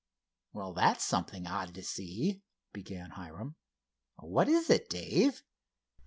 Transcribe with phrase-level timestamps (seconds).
[0.51, 2.41] "Well, that's something odd to see,"
[2.73, 5.43] began Hiram—"what is it, Dave?"